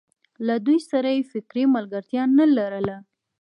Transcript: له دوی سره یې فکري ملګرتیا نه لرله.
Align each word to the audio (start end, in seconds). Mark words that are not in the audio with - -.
له 0.47 0.55
دوی 0.65 0.79
سره 0.89 1.09
یې 1.15 1.21
فکري 1.31 1.63
ملګرتیا 1.75 2.23
نه 2.37 2.45
لرله. 2.55 2.97